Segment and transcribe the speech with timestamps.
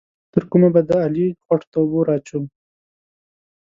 [0.33, 2.45] تر کومه به د علي خوټو ته اوبه ور اچوم؟